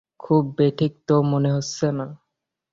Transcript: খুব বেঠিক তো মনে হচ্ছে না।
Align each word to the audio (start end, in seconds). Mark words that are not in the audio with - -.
খুব 0.19 0.43
বেঠিক 0.57 0.93
তো 1.07 1.15
মনে 1.23 1.49
হচ্ছে 1.51 1.87
না। 1.91 2.07